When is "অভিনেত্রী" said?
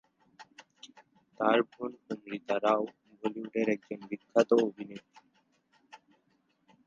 4.67-5.25